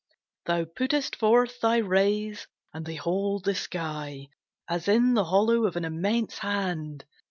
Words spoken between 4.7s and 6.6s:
in the hollow of an immense